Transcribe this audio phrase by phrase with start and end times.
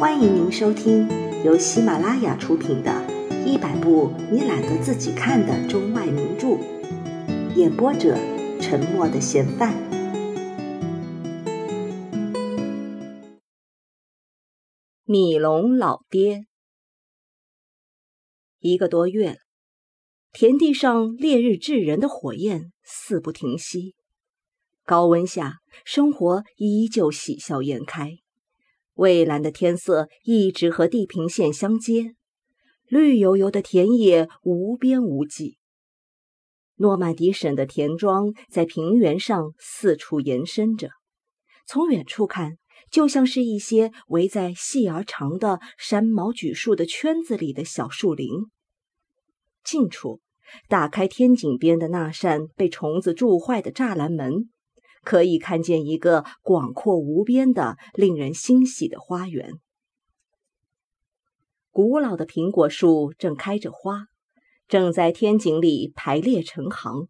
[0.00, 1.06] 欢迎您收听
[1.44, 2.90] 由喜马拉雅出品的
[3.44, 6.46] 《一百部你懒得自己看的中外名著》，
[7.54, 8.16] 演播者：
[8.62, 9.74] 沉默的嫌犯。
[15.04, 16.46] 米龙老爹，
[18.58, 19.36] 一个多月了，
[20.32, 23.94] 田地上烈日炙人的火焰似不停息，
[24.86, 28.12] 高温下，生活依旧喜笑颜开。
[29.00, 32.16] 蔚蓝的天色一直和地平线相接，
[32.86, 35.56] 绿油油的田野无边无际。
[36.76, 40.90] 诺曼底省的田庄在平原上四处延伸着，
[41.66, 42.58] 从远处看，
[42.90, 48.28] 就像是一些围在细而长的山毛榉树的圈子里的小树林。
[49.64, 50.20] 近处，
[50.68, 54.50] 打开天井边的那扇被虫子蛀坏的栅栏门。
[55.02, 59.54] 可以看见一个广阔无边的、令人欣喜的花园。
[61.70, 64.06] 古老的苹果树正开着花，
[64.66, 67.08] 正在天井里排列成行。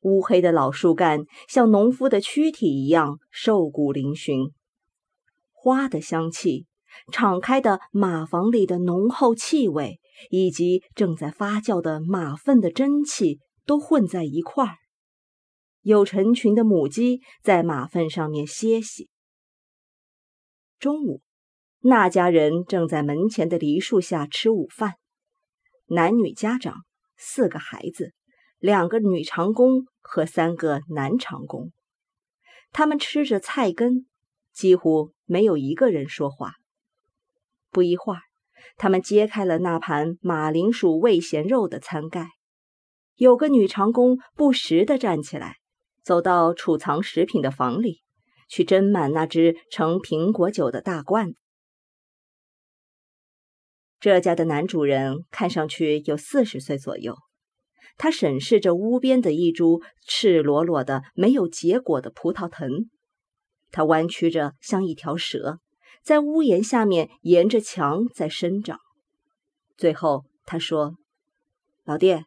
[0.00, 4.52] 乌黑的老树干像农夫的躯体一样瘦骨嶙峋。
[5.50, 6.66] 花的香气、
[7.10, 14.76] 敞开的马房里的浓厚气味，以及正在发酵的马粪的蒸汽，都混在一块儿。
[15.84, 19.10] 有成群的母鸡在马粪上面歇息。
[20.78, 21.20] 中午，
[21.80, 24.94] 那家人正在门前的梨树下吃午饭，
[25.88, 26.84] 男女家长，
[27.18, 28.14] 四个孩子，
[28.58, 31.70] 两个女长工和三个男长工。
[32.72, 34.06] 他们吃着菜根，
[34.54, 36.54] 几乎没有一个人说话。
[37.70, 38.20] 不一会儿，
[38.78, 42.30] 他们揭开了那盘马铃薯味咸肉的餐盖，
[43.16, 45.58] 有个女长工不时地站起来。
[46.04, 48.02] 走到储藏食品的房里，
[48.48, 51.38] 去斟满那只盛苹果酒的大罐子。
[53.98, 57.16] 这家的男主人看上去有四十岁左右，
[57.96, 62.90] 他审视着屋边的一株赤裸裸的、没有结果的葡萄藤。
[63.70, 65.58] 它弯曲着，像一条蛇，
[66.02, 68.78] 在屋檐下面沿着墙在生长。
[69.76, 70.96] 最后，他说
[71.84, 72.26] ：“老爹，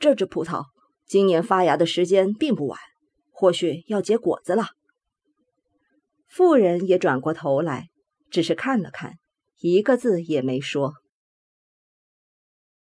[0.00, 0.64] 这只葡萄
[1.06, 2.78] 今年发芽的时间并不晚。”
[3.44, 4.68] 或许要结果子了。
[6.28, 7.90] 妇人也转过头来，
[8.30, 9.18] 只是看了看，
[9.58, 10.94] 一个字也没说。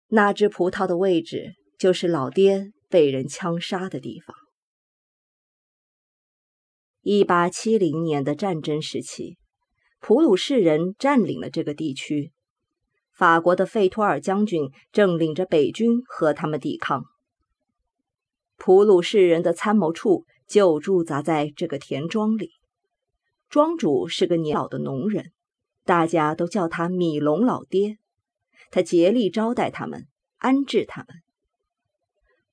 [0.07, 4.33] 那只葡萄的位置，就是老爹被人枪杀的地方。
[7.01, 9.37] 一八七零年的战争时期，
[9.99, 12.31] 普鲁士人占领了这个地区，
[13.13, 17.03] 法国的费托尔将军正领着北军和他们抵抗。
[18.55, 20.23] 普鲁士人的参谋处。
[20.47, 22.51] 就驻扎在这个田庄里，
[23.49, 25.31] 庄主是个年老的农人，
[25.83, 27.97] 大家都叫他米龙老爹。
[28.71, 30.07] 他竭力招待他们，
[30.37, 31.07] 安置他们。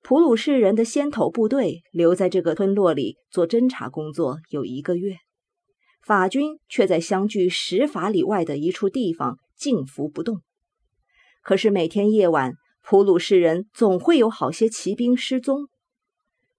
[0.02, 5.16] 普鲁士人的先头部队留在这个村落里做侦察工作有一个月，
[6.04, 10.40] 法军却在相距十法里外的一处地方静伏不动。
[11.42, 15.68] 可是每天夜晚，普鲁士人总会有好些骑兵失踪。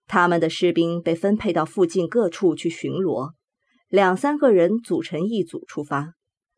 [0.08, 3.32] 他们的士兵被分配到附近各处去巡逻，
[3.88, 6.14] 两三个人组成一组出发，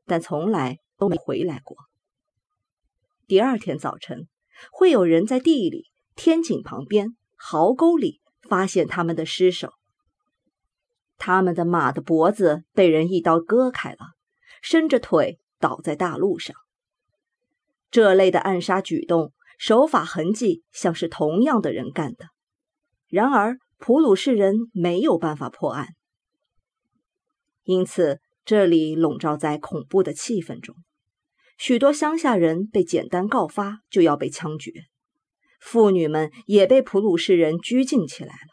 [0.05, 1.77] 但从来都没回来过。
[3.27, 4.27] 第二天早晨，
[4.71, 5.85] 会有人在地里、
[6.15, 9.71] 天井旁边、壕沟里发现他们的尸首。
[11.17, 13.99] 他们的马的脖子被人一刀割开了，
[14.61, 16.55] 伸着腿倒在大路上。
[17.89, 22.25] 这类的暗杀举动，手法痕迹像是同样的人干的。
[23.07, 25.89] 然而，普鲁士人没有办法破案，
[27.63, 30.75] 因此这里笼罩在恐怖的气氛中。
[31.57, 34.71] 许多乡下人被简单告发就要被枪决，
[35.61, 38.49] 妇女们也被普鲁士人拘禁起来了。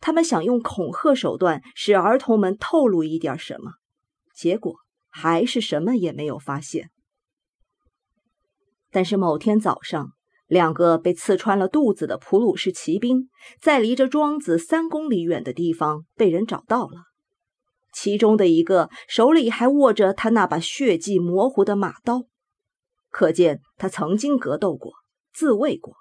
[0.00, 3.72] 他们想用恐吓手段使儿童们透露一点什么，
[4.34, 4.74] 结果
[5.08, 6.90] 还是什么也没有发现。
[8.90, 10.15] 但是某天早上。
[10.46, 13.28] 两个被刺穿了肚子的普鲁士骑兵，
[13.60, 17.02] 在离着庄子三公里远的地方被人找到了。
[17.92, 22.26] 其中的一个手里还握着他那把血迹模糊的马刀，
[23.10, 24.92] 可见他曾经格斗过、
[25.32, 25.94] 自卫过。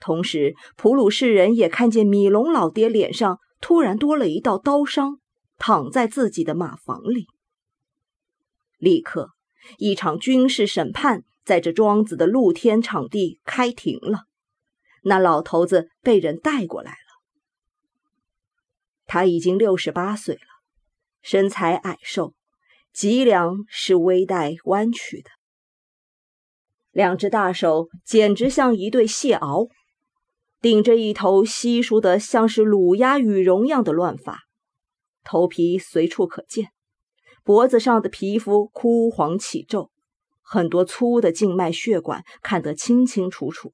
[0.00, 5.20] 同时，普鲁士人也看见米龙老爹脸上突然多了一道刀伤，
[5.58, 7.26] 躺在自己的马房里。
[8.78, 9.28] 立刻，
[9.78, 11.22] 一场军事审判。
[11.44, 14.24] 在这庄子的露天场地开庭了，
[15.02, 16.96] 那老头子被人带过来了。
[19.06, 20.40] 他已经六十八岁了，
[21.20, 22.34] 身材矮瘦，
[22.92, 25.30] 脊梁是微带弯曲的，
[26.90, 29.68] 两只大手简直像一对蟹螯，
[30.60, 34.38] 顶着一头稀疏的像是卤鸭羽绒样的乱发，
[35.24, 36.70] 头皮随处可见，
[37.44, 39.90] 脖子上的皮肤枯黄起皱，
[40.52, 43.72] 很多粗的静脉血管看得清清楚楚。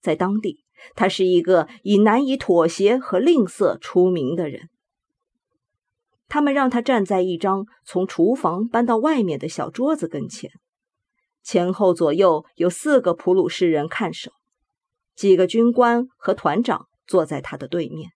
[0.00, 0.64] 在当地，
[0.94, 4.70] 他是一个以难以妥协和吝啬出名的人。
[6.28, 10.50] 他们让他站在一张从厨房搬到外面的小桌子跟前，
[11.42, 14.32] 前后左右有四个普鲁士人看守，
[15.14, 18.12] 几个军官和团长坐在他的对面。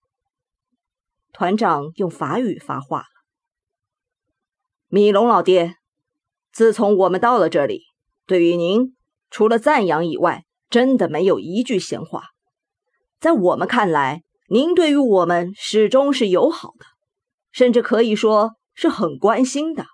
[1.31, 3.05] 团长用法语发话了
[4.89, 5.75] ：“米龙老爹，
[6.51, 7.83] 自从我们到了这里，
[8.25, 8.95] 对于您
[9.29, 12.23] 除了赞扬以外，真的没有一句闲话。
[13.19, 16.85] 在我们看来，您对于我们始终是友好的。”
[17.53, 19.85] 甚至可以说是很关心的，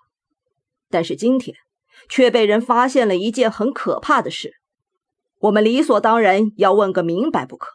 [0.88, 1.56] 但是今天
[2.08, 4.52] 却被人发现了一件很可怕的事，
[5.40, 7.70] 我们理所当然要问个明白不可。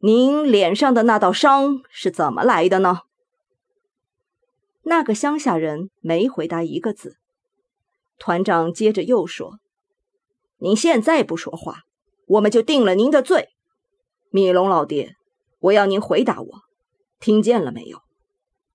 [0.00, 3.02] 您脸上的那道伤是怎么来的呢？
[4.88, 7.16] 那个乡下人没回答一个字。
[8.18, 9.58] 团长接着又说
[10.58, 11.80] ：“您现在不说话，
[12.28, 13.48] 我们就定了您的罪。
[14.30, 15.16] 米龙老爹，
[15.58, 16.48] 我要您回答我，
[17.18, 17.98] 听见了没有？”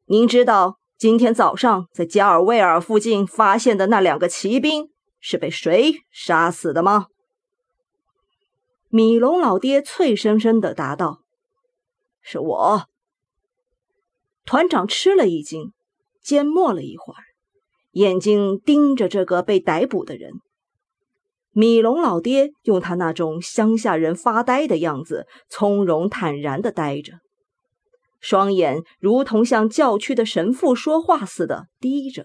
[0.07, 4.89] 您知道今天早上在加尔威尔附近发现的那两个骑兵
[5.21, 7.07] 是被谁杀死的吗？
[8.89, 11.21] 米龙老爹脆生生的答道
[12.21, 12.89] ：“是我。”
[14.43, 15.71] 团长吃了一惊，
[16.23, 17.23] 缄默了一会儿，
[17.91, 20.31] 眼睛盯着这个被逮捕的人。
[21.53, 27.13] 米龙老爹用他那种乡下人发呆的样子，从容坦然的呆着。
[28.21, 32.23] 双眼如同像教区的神父说话似的低着，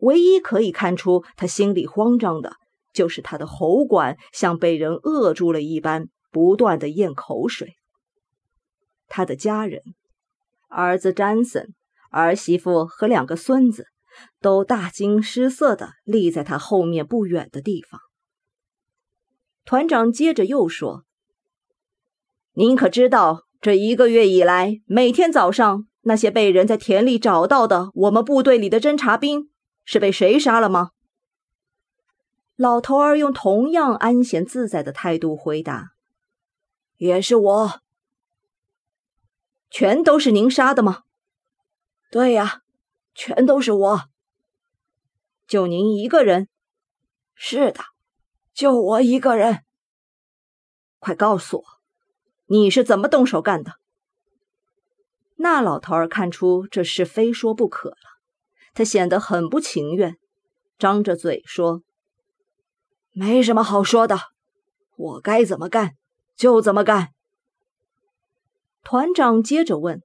[0.00, 2.56] 唯一可以看出他心里慌张的，
[2.92, 7.74] 就是他的喉管像被人扼住了一般，不断的咽口水。
[9.06, 9.80] 他的家人，
[10.68, 11.72] 儿子詹森、
[12.10, 13.86] 儿媳妇和两个孙子，
[14.40, 18.00] 都大惊失色的立在他后面不远的地方。
[19.64, 21.04] 团长接着又说
[22.54, 29.50] ：“您可知道？”这一个月以来，每天早上那些被人在田里找到的我们部队里的侦察兵
[29.84, 30.92] 是被谁杀了吗？
[32.56, 35.90] 老头儿用同样安闲自在的态度回答
[36.96, 37.80] ：“也是我。”
[39.70, 41.02] 全都是您杀的吗？
[42.10, 42.62] 对呀，
[43.14, 44.02] 全都是我。
[45.46, 46.48] 就您一个人？
[47.34, 47.80] 是的，
[48.52, 49.64] 就我一个人。
[50.98, 51.64] 快告诉我！
[52.46, 53.74] 你是怎么动手干的？
[55.36, 57.96] 那老头儿看出这事非说不可了，
[58.74, 60.18] 他显得很不情愿，
[60.78, 61.82] 张着嘴说
[63.14, 64.18] ：“没什么好说的，
[64.96, 65.96] 我该怎么干
[66.36, 67.14] 就怎么干。”
[68.82, 70.02] 团长接着问：“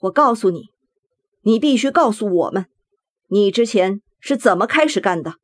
[0.00, 0.70] 我告诉你，
[1.42, 2.66] 你必须告诉我们，
[3.28, 5.34] 你之前是怎么开始干的？”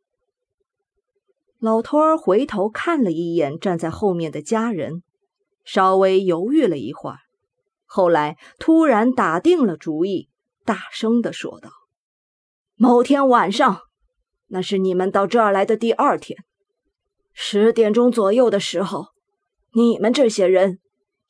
[1.61, 5.03] 老头儿回头看了一眼站在后面的家人。
[5.67, 7.21] 稍微犹豫了一会儿，
[7.87, 10.29] 后来突然打定了主意，
[10.63, 11.71] 大声的说道
[12.77, 13.81] ：“某天晚上，
[14.49, 16.45] 那是你们到这儿来的第二天，
[17.33, 19.07] 十点钟左右的时候，
[19.73, 20.81] 你们这些人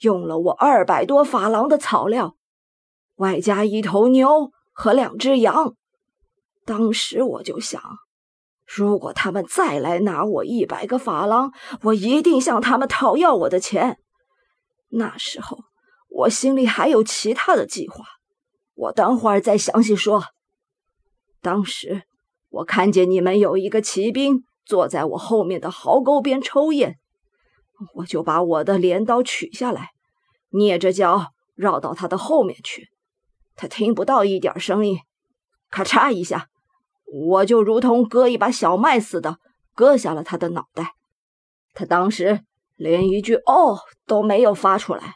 [0.00, 2.34] 用了我二百多法郎的草料，
[3.16, 5.74] 外加一头牛和两只羊。
[6.64, 7.82] 当时我就想，
[8.66, 11.52] 如果他们再来拿我一百个法郎，
[11.82, 13.98] 我一定向他们讨要我的钱。”
[14.90, 15.58] 那时候
[16.08, 18.04] 我心里还有其他的计划，
[18.74, 20.24] 我等会儿再详细说。
[21.42, 22.04] 当时
[22.48, 26.96] 我看见你们有一个骑兵坐在我后面的壕沟边抽烟，
[27.96, 29.90] 我就把我的镰刀取下来，
[30.52, 32.88] 蹑着脚绕到他的后面去，
[33.56, 34.98] 他听不到一点声音，
[35.70, 36.48] 咔嚓一下，
[37.04, 39.38] 我就如同割一把小麦似的
[39.74, 40.94] 割下了他的脑袋。
[41.72, 42.44] 他当时。
[42.76, 45.14] 连一句“哦”都没有发出来。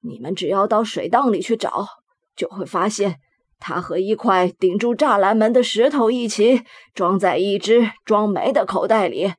[0.00, 1.86] 你们只要到水缸里去找，
[2.34, 3.20] 就会发现
[3.58, 6.62] 他和一块顶住栅栏门的石头一起
[6.94, 9.34] 装在一只装煤的口袋里。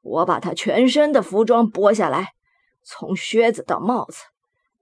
[0.00, 2.32] 我把他全身的服装剥下来，
[2.82, 4.24] 从靴子到帽子，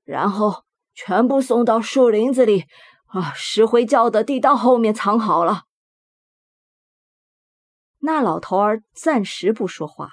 [0.05, 0.65] 然后
[1.03, 2.65] 全部送到树林子里
[3.07, 5.63] 啊石灰窖的地道后面藏好了。
[8.01, 10.11] 那老头儿暂时不说话了。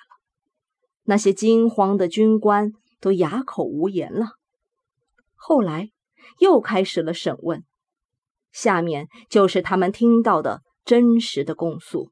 [1.04, 4.36] 那些惊慌的军官都哑口无言了。
[5.36, 5.90] 后来
[6.40, 7.66] 又开始了审问，
[8.52, 12.12] 下面就是他们听到的真实的供述。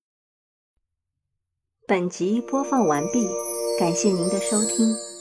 [1.88, 3.27] 本集播放完毕，
[3.79, 5.15] 感谢您的收听。